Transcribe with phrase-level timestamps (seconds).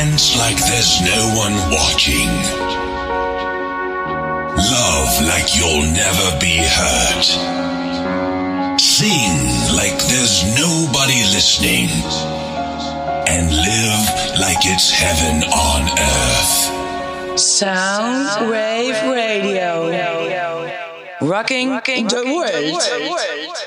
[0.00, 2.30] Dance like there's no one watching.
[4.56, 7.28] Love like you'll never be hurt.
[8.80, 9.34] Sing
[9.76, 11.90] like there's nobody listening.
[13.28, 14.04] And live
[14.40, 15.82] like it's heaven on
[16.14, 17.38] earth.
[17.38, 19.90] Sound Wave Radio.
[21.20, 21.68] Rocking,
[22.08, 22.80] the world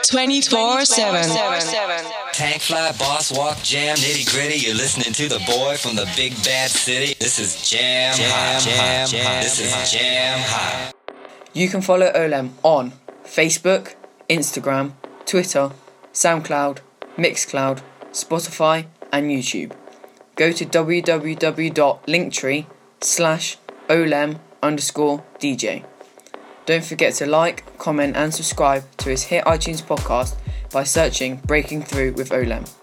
[0.02, 2.23] 24 7.
[2.33, 4.55] Tank fly, boss walk, jam, nitty gritty.
[4.65, 7.13] You're listening to the boy from the big bad city.
[7.19, 9.07] This is Jam, jam Hot.
[9.07, 10.93] Jam, This is Jam Hot.
[11.53, 13.93] You can follow Olem on Facebook,
[14.27, 14.93] Instagram,
[15.27, 15.69] Twitter,
[16.11, 16.79] SoundCloud,
[17.17, 19.73] Mixcloud, Spotify, and YouTube.
[20.35, 22.65] Go to www.linktree
[23.01, 25.85] slash olem underscore DJ.
[26.65, 30.35] Don't forget to like, comment, and subscribe to his hit iTunes podcast
[30.74, 32.82] by searching Breaking Through with Olem.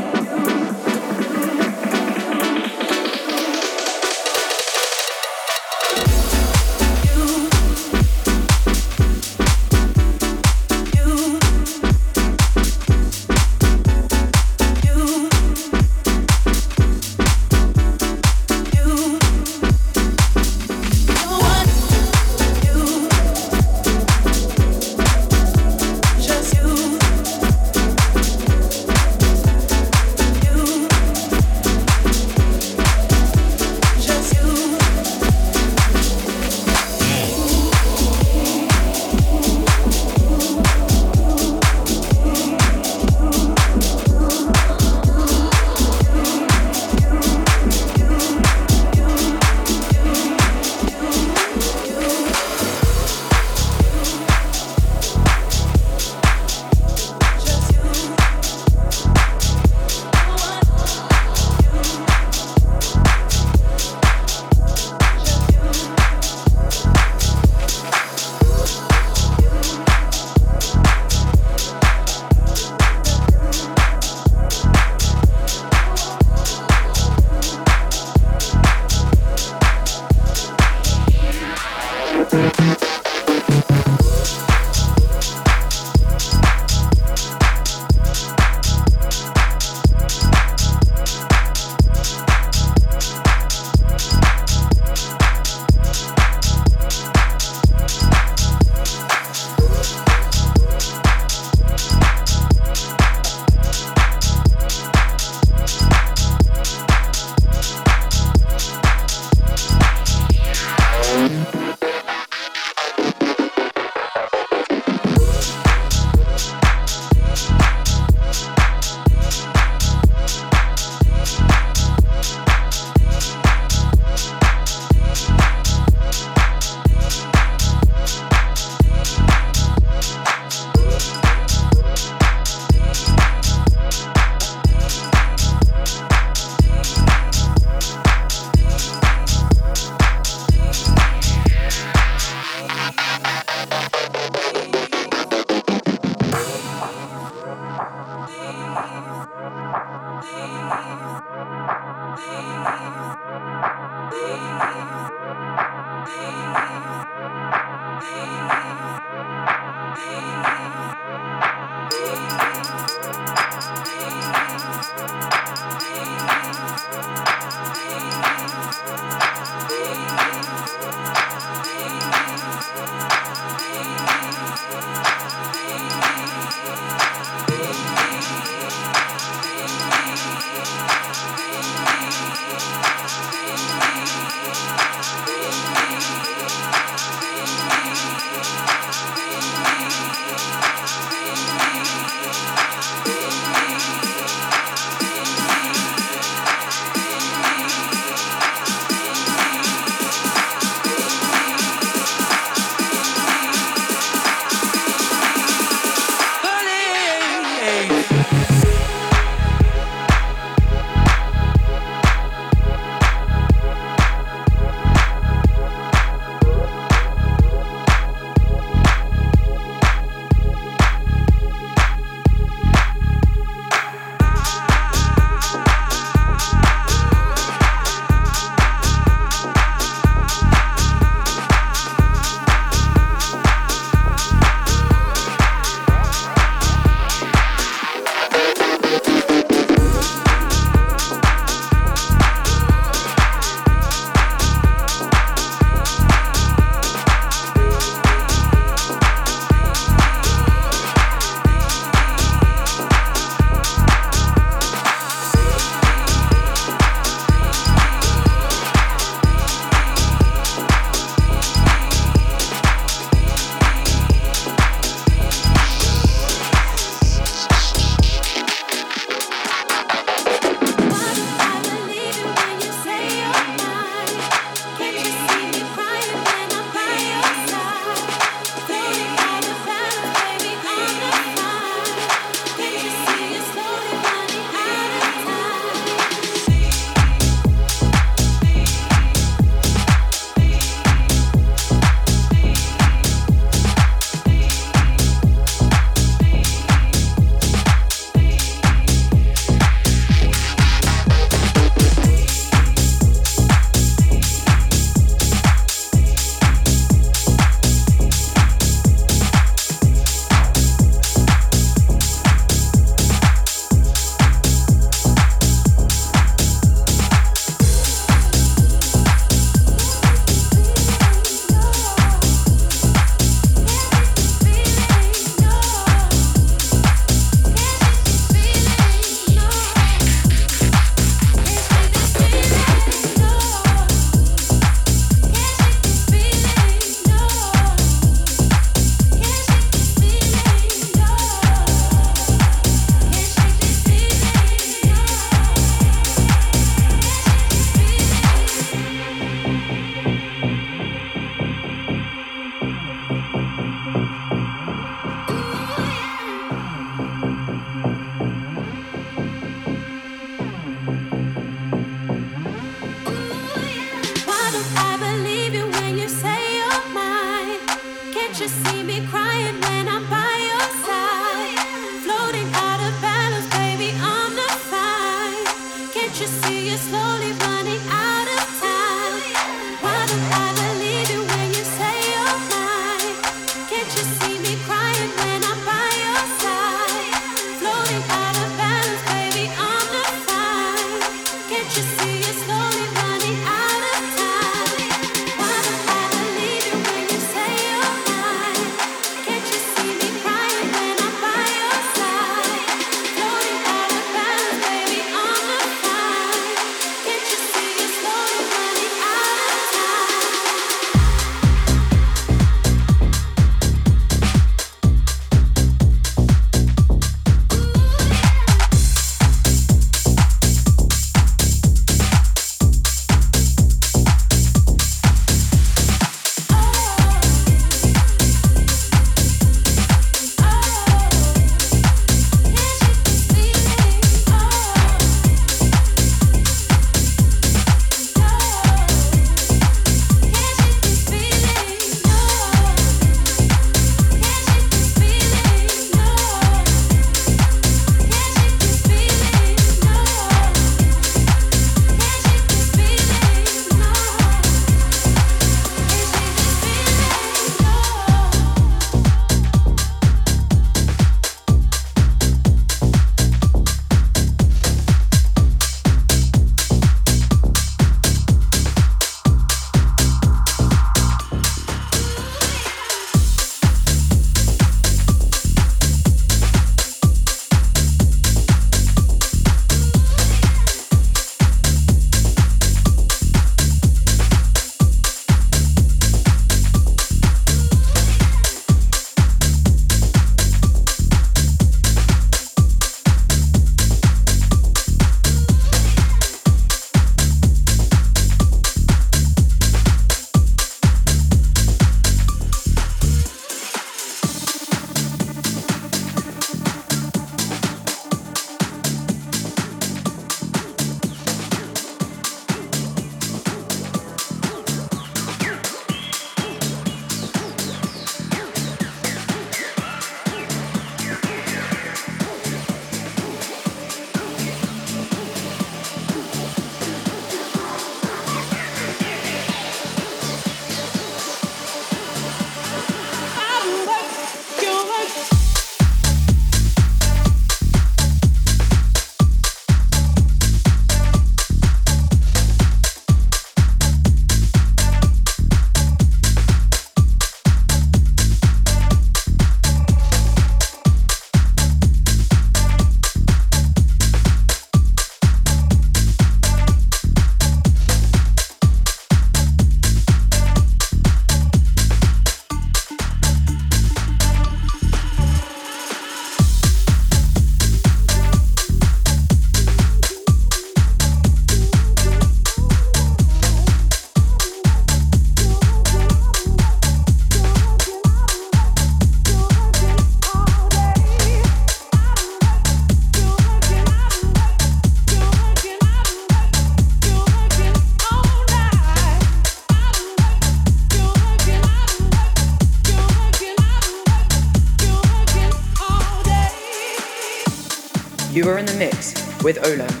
[598.61, 599.13] In the mix
[599.43, 600.00] with Olam.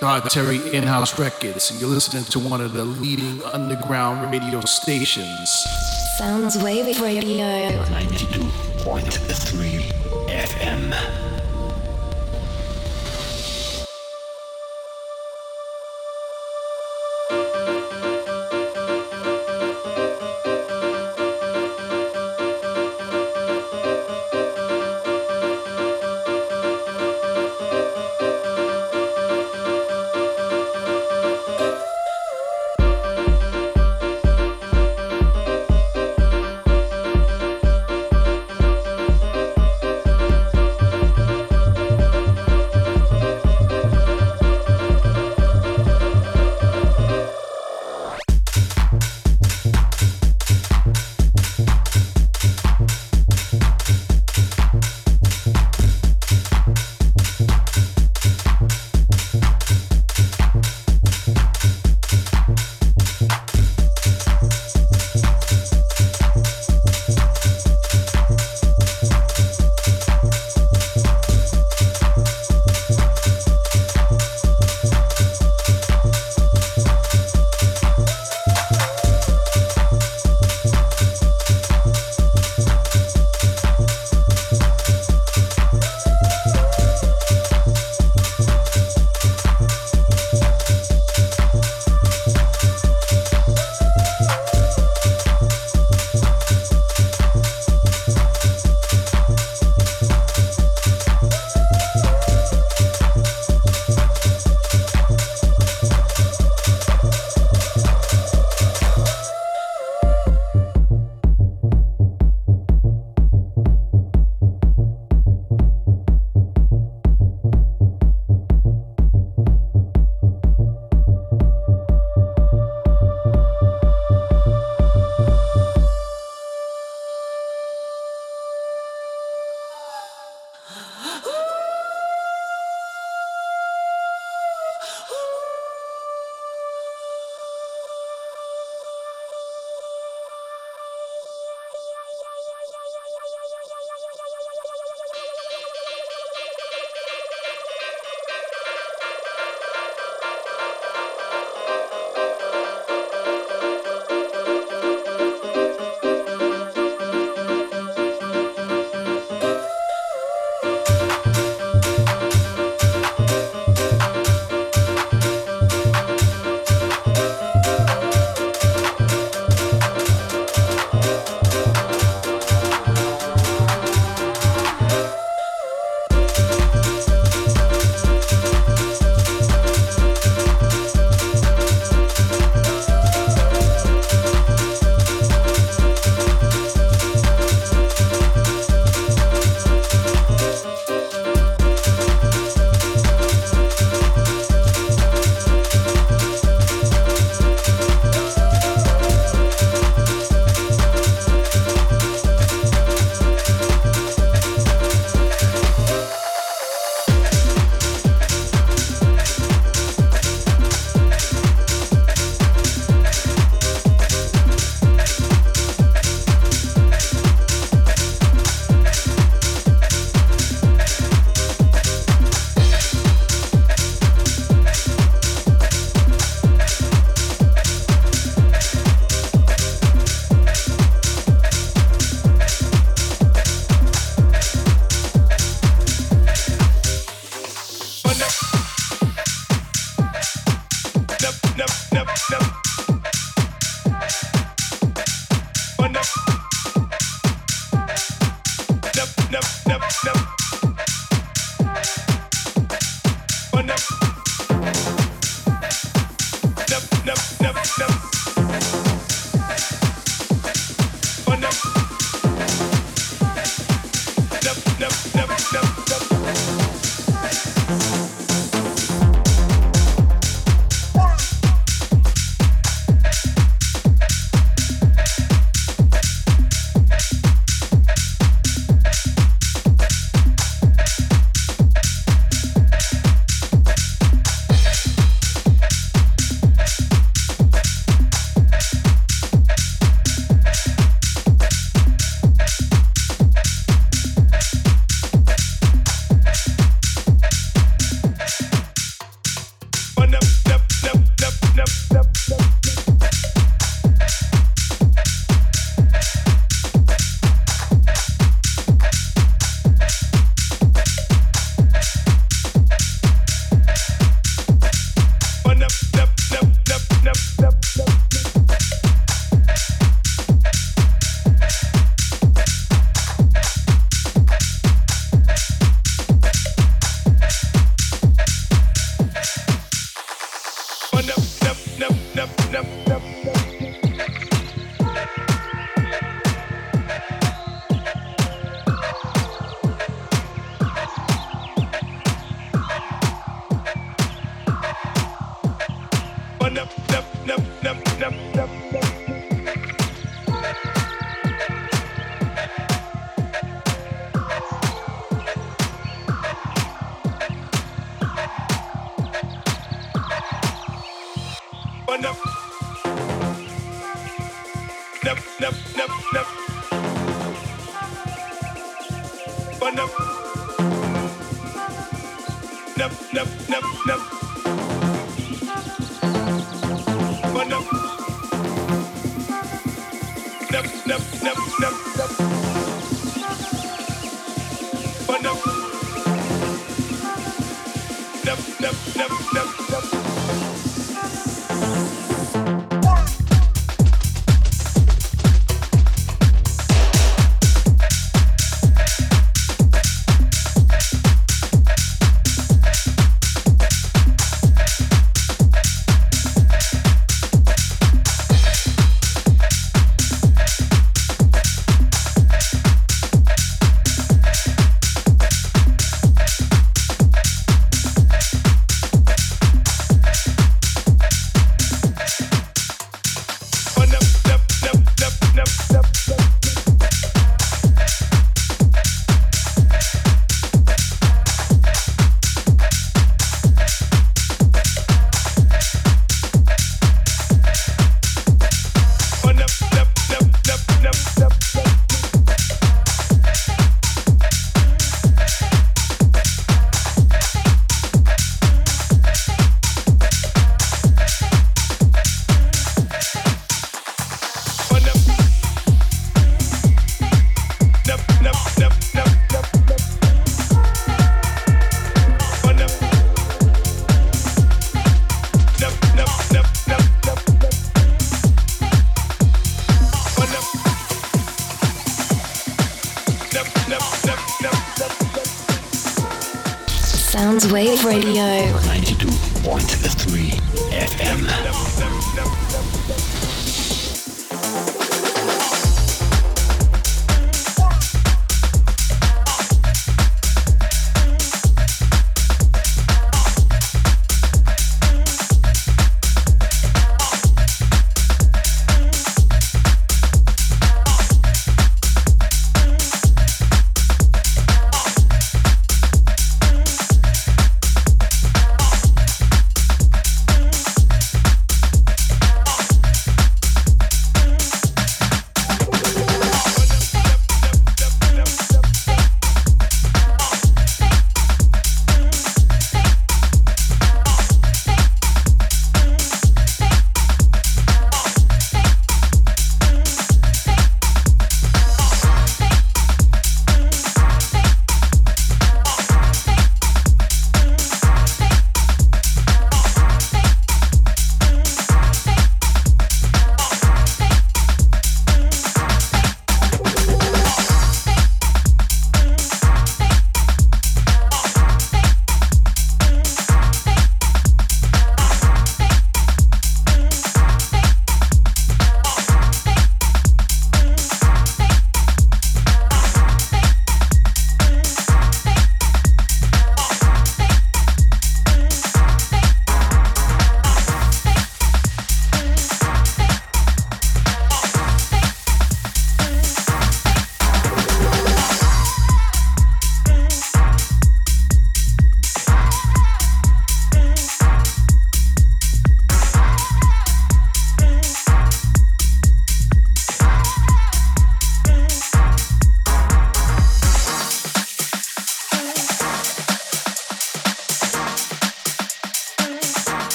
[0.00, 4.62] God Terry In House Records, and you're listening to one of the leading underground radio
[4.62, 5.50] stations.
[6.16, 7.44] Sounds Wave Radio.
[7.84, 9.82] 92.3
[10.26, 11.19] FM.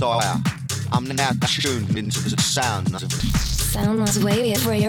[0.00, 4.88] I'm now tuned into the sound of Soundswave Radio.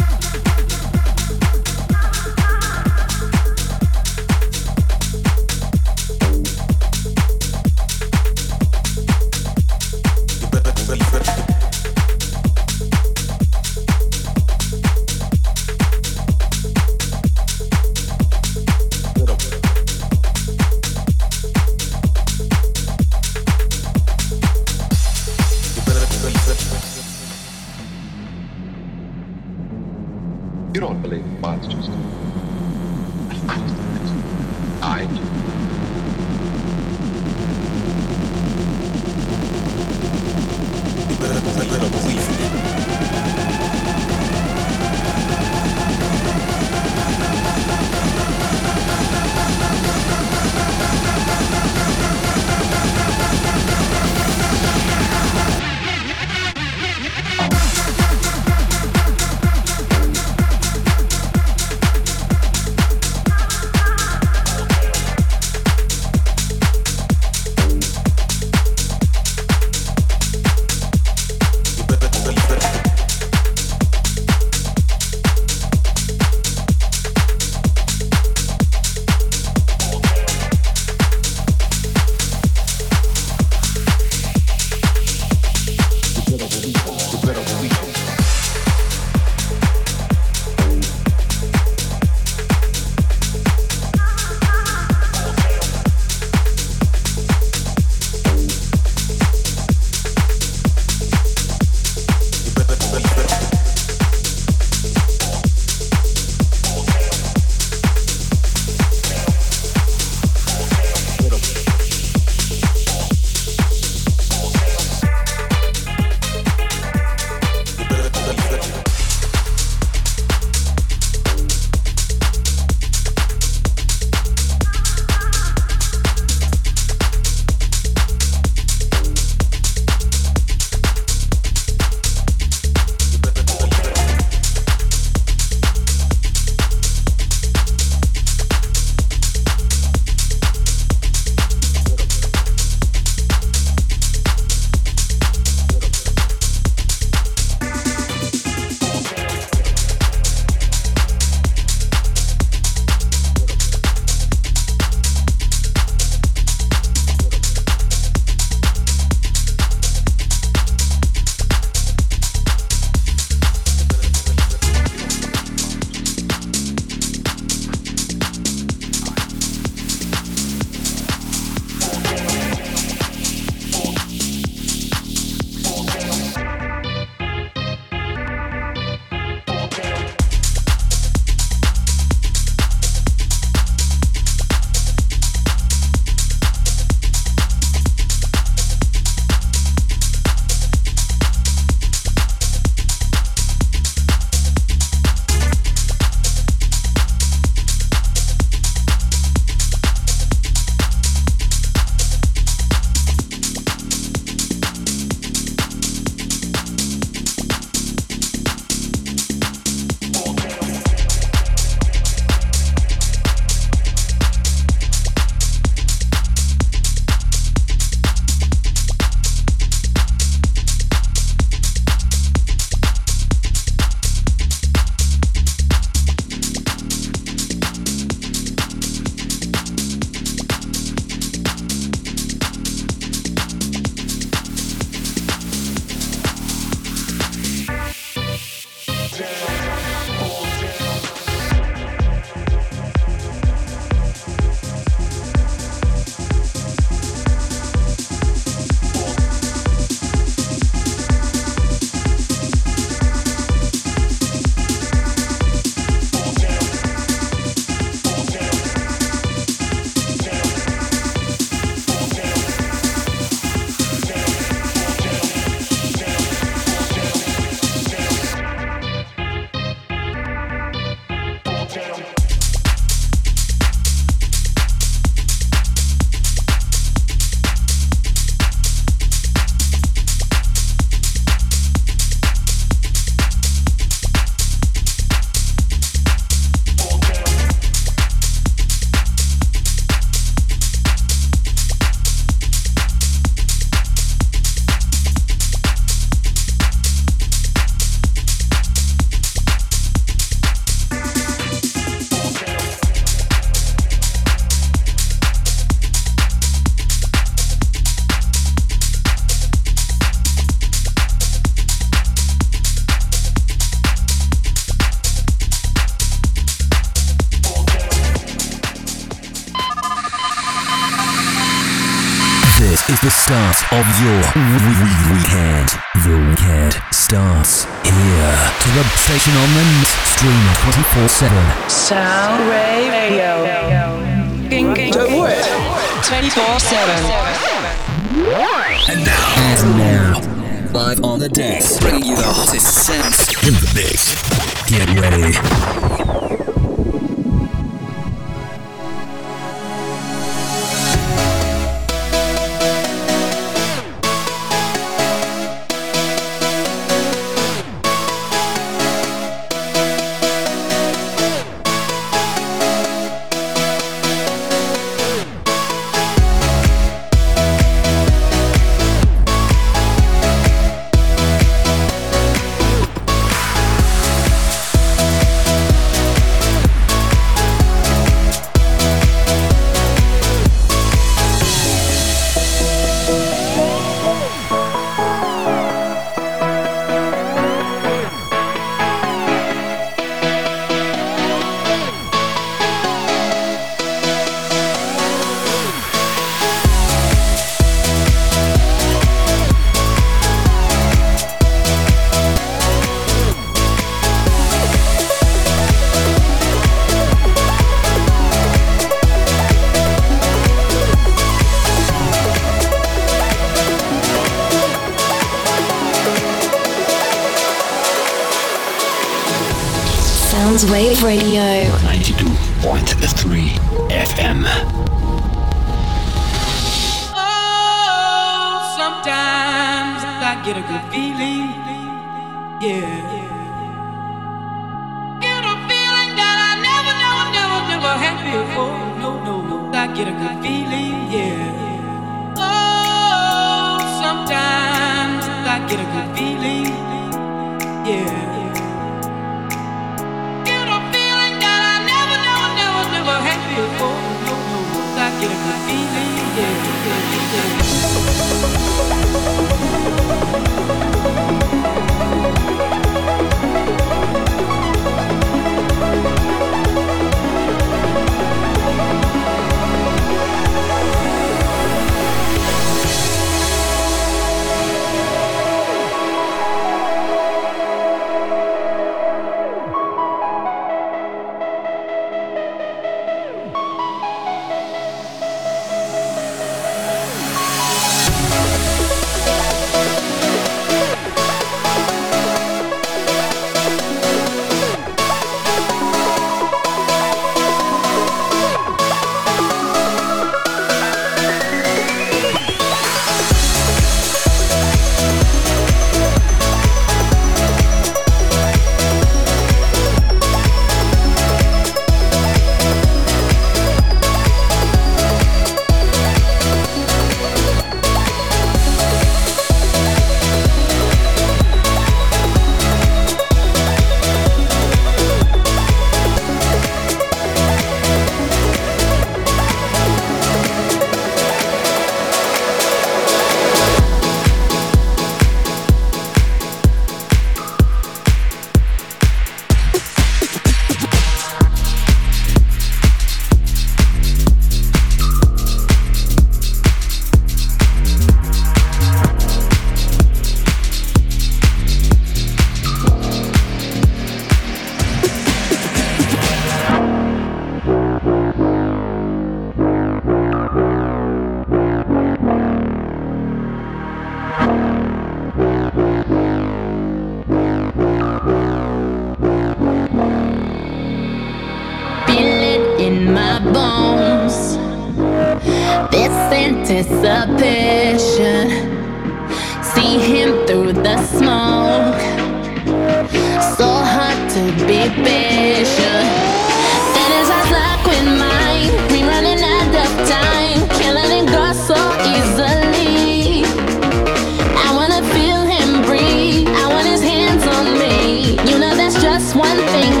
[599.21, 600.00] just one thing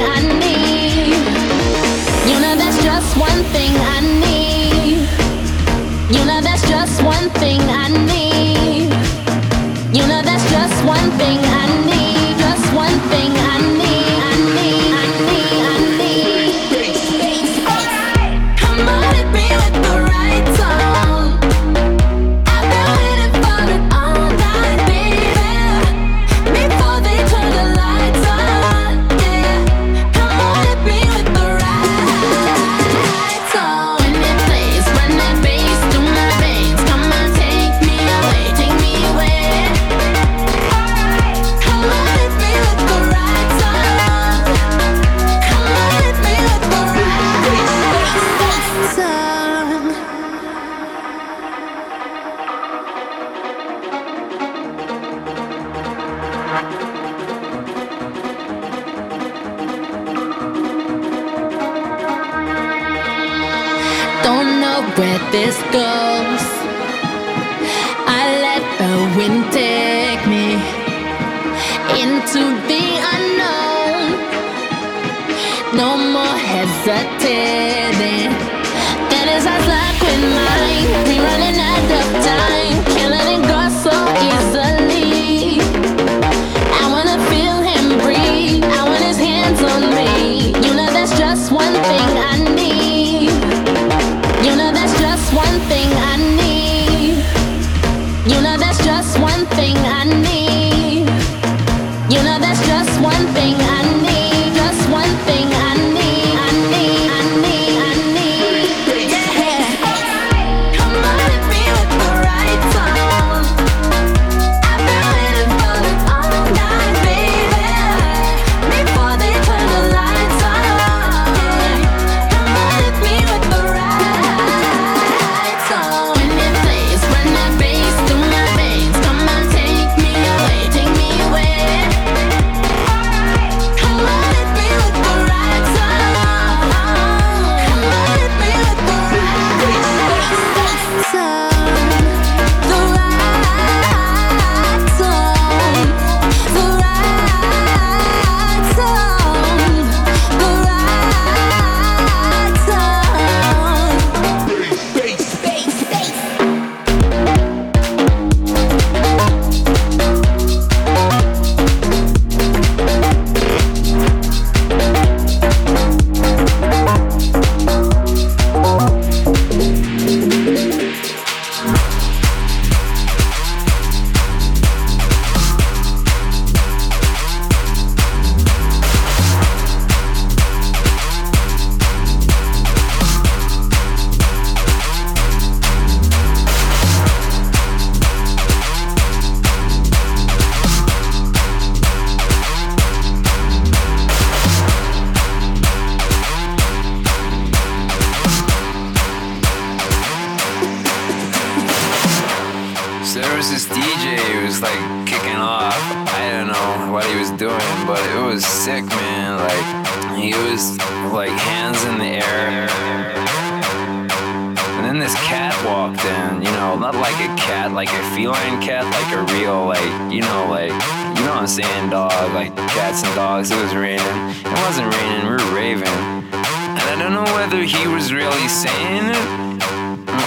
[222.69, 224.05] Cats and dogs, it was raining.
[224.45, 225.87] It wasn't raining, we were raving.
[225.87, 229.61] And I don't know whether he was really saying it.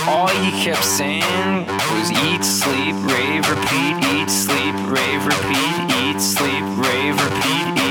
[0.07, 6.65] All he kept saying was eat, sleep, rave, repeat, eat, sleep, rave, repeat, eat, sleep,
[6.77, 7.84] rave, repeat, eat.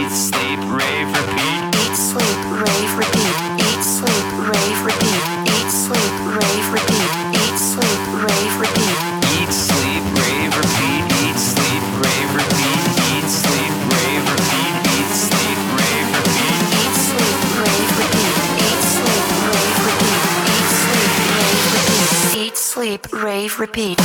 [22.94, 24.00] deep rave repeat.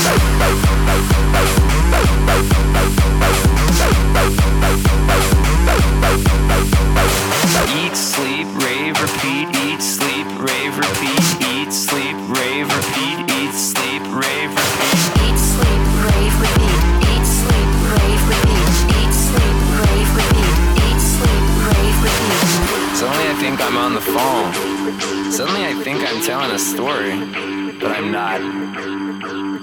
[7.77, 9.49] Eat, sleep, rave, repeat.
[9.57, 11.21] Eat, sleep, rave, repeat.
[11.53, 13.19] Eat, sleep, rave, repeat.
[13.37, 15.05] Eat, sleep, rave, repeat.
[15.21, 16.81] Eat, sleep, rave, repeat.
[17.13, 18.69] Eat, sleep, rave, repeat.
[18.97, 20.57] Eat, sleep, rave, repeat.
[20.89, 22.97] Eat, sleep, rave, repeat.
[22.97, 25.31] Suddenly I think I'm on the phone.
[25.31, 28.41] Suddenly I think I'm telling a story but I'm not.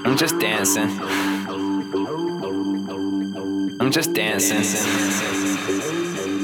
[0.05, 0.89] I'm just dancing.
[3.79, 4.57] I'm just dancing.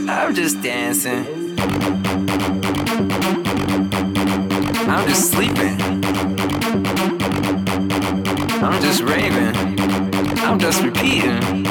[0.10, 1.26] I'm just dancing.
[4.90, 5.80] I'm just sleeping.
[8.64, 9.56] I'm just raving.
[10.40, 11.68] I'm just repeating.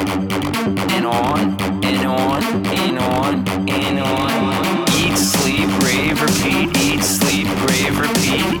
[0.91, 4.89] And on, and on, and on, and on.
[4.95, 6.75] Eat, sleep, rave, repeat.
[6.77, 8.60] Eat, sleep, rave, repeat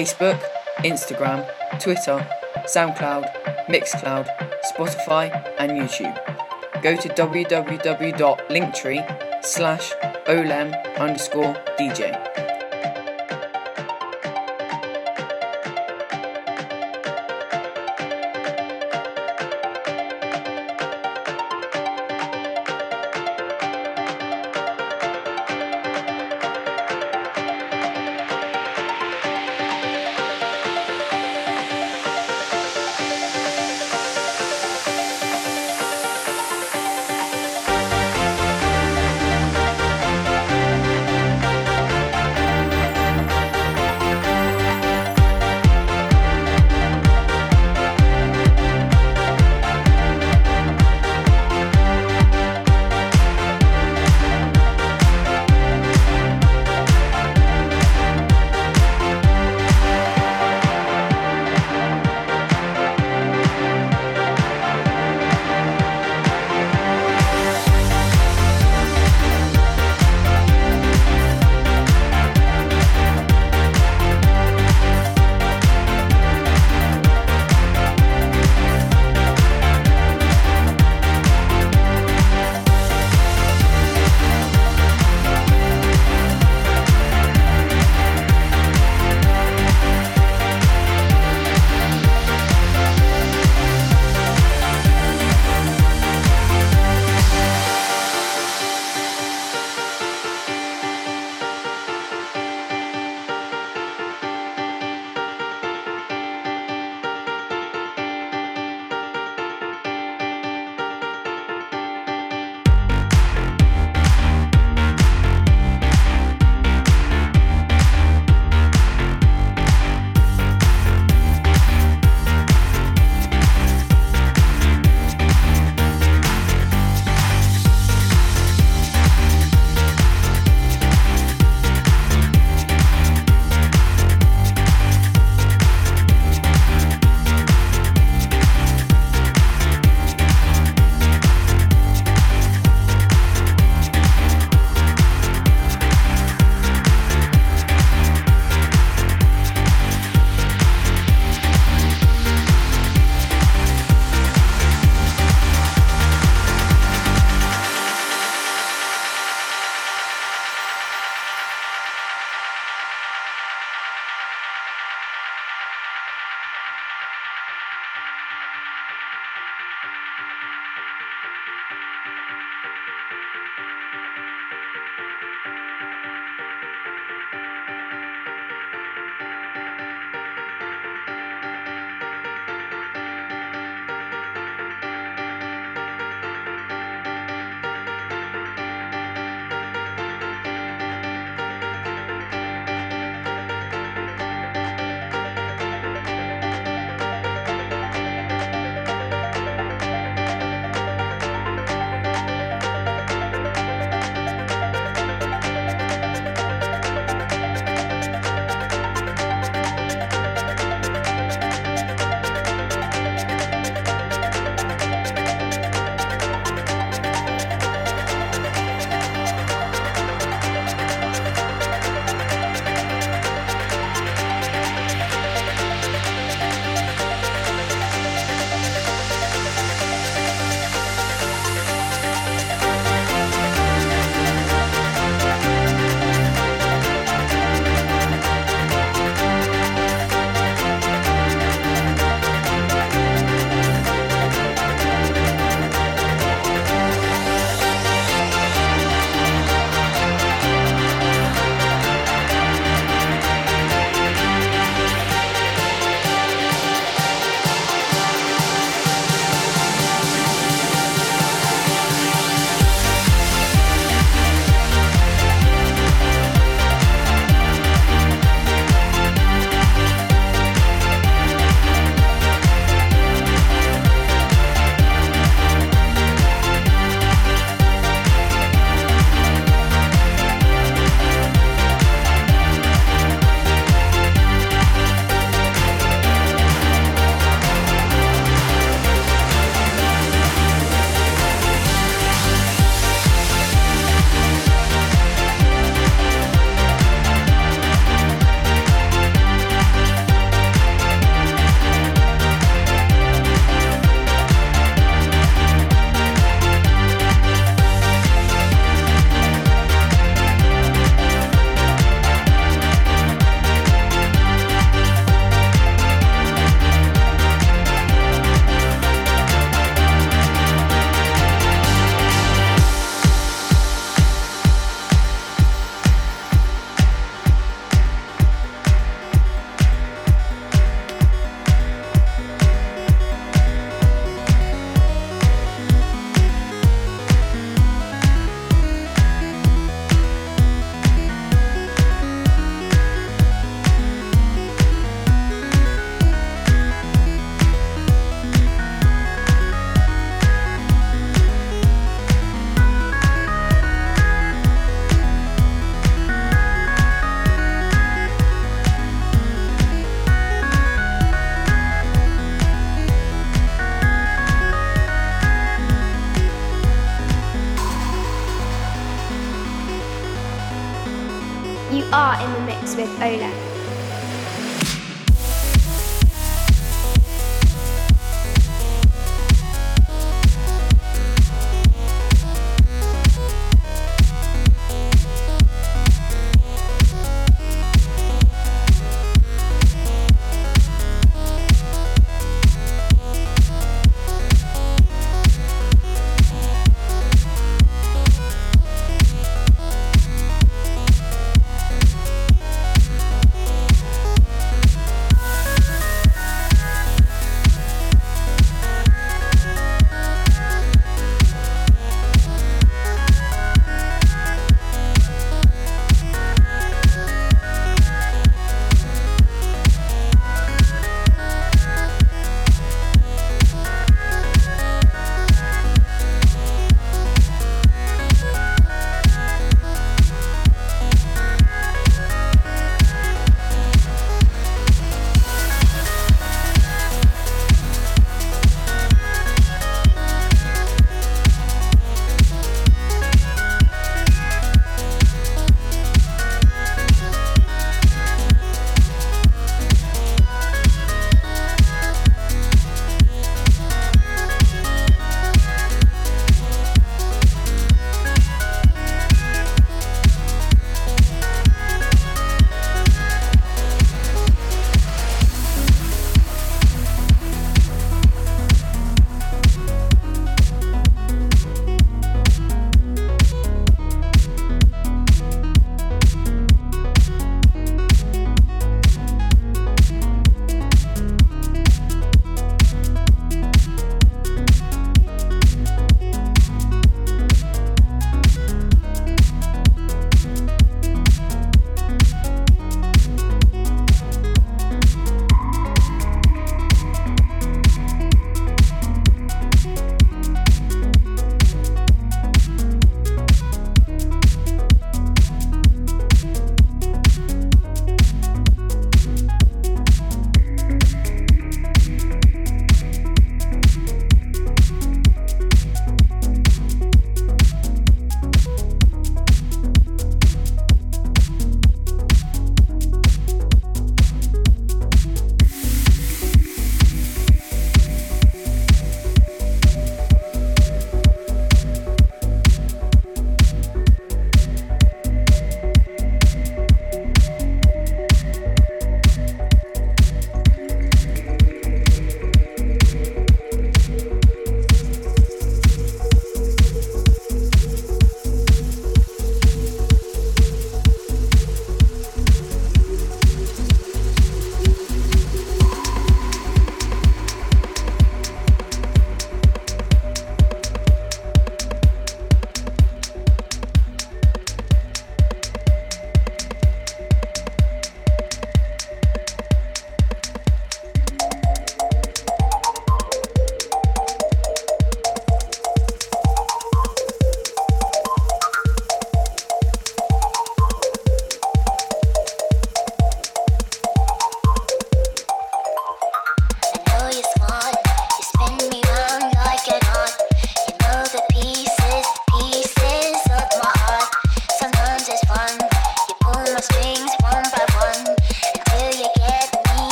[0.00, 0.40] Facebook,
[0.78, 1.44] Instagram,
[1.78, 2.26] Twitter,
[2.64, 3.30] SoundCloud,
[3.66, 4.26] Mixcloud,
[4.72, 6.16] Spotify, and YouTube.
[6.82, 9.92] Go to www.linktree slash
[10.26, 12.19] olem underscore DJ.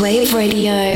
[0.00, 0.93] Wave Radio.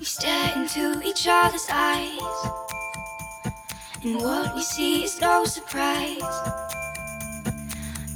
[0.00, 2.18] We stare into each other's eyes,
[4.02, 6.18] and what we see is no surprise.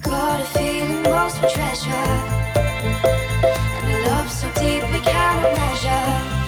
[0.00, 1.90] Got a feeling most of treasure,
[3.82, 6.43] and a love so deep we cannot measure.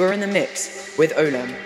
[0.00, 1.59] were in the mix with Olam.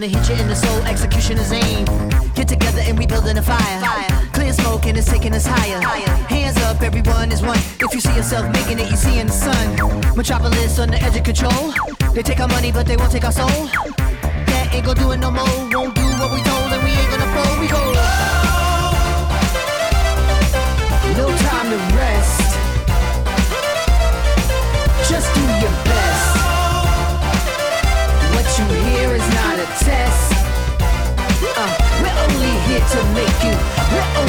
[0.00, 0.82] gonna hit you in the soul.
[0.86, 1.84] Executioner's aim.
[2.34, 3.80] Get together and we building a fire.
[4.32, 5.80] Clear smoke and it's taking us higher.
[5.80, 6.16] higher.
[6.26, 7.58] Hands up, everyone is one.
[7.78, 10.16] If you see yourself making it, you see in the sun.
[10.16, 11.72] Metropolis on the edge of control.
[12.12, 14.03] They take our money, but they won't take our soul.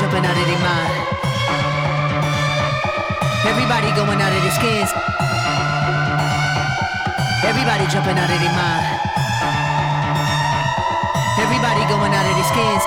[0.00, 0.96] jumping out of their mind.
[3.44, 4.90] Everybody going out of their skins.
[7.44, 8.86] Everybody jumping out of their mind.
[11.36, 12.84] Everybody going out of their skins.